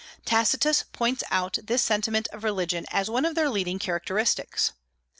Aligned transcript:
Tacitus 0.25 0.81
points 0.91 1.23
out 1.29 1.59
this 1.63 1.83
sentiment 1.83 2.27
of 2.29 2.43
religion 2.43 2.87
as 2.89 3.07
one 3.07 3.23
of 3.23 3.35
their 3.35 3.51
leading 3.51 3.77
characteristics. 3.77 4.73